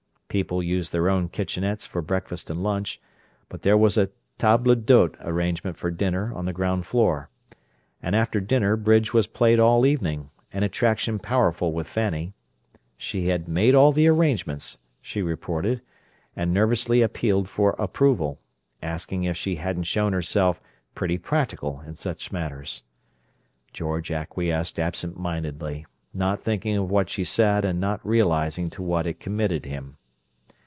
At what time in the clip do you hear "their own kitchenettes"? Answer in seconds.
0.93-1.85